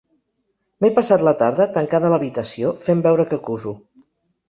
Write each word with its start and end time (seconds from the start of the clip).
M'he 0.85 0.91
passat 0.95 1.27
la 1.27 1.35
tarda 1.43 1.69
tancada 1.77 2.09
a 2.11 2.13
l'habitació, 2.17 2.75
fent 2.89 3.07
veure 3.11 3.31
que 3.33 3.43
cuso. 3.51 3.81